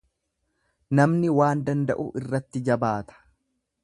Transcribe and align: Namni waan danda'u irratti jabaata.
Namni 0.99 1.29
waan 1.41 1.61
danda'u 1.67 2.07
irratti 2.21 2.63
jabaata. 2.71 3.21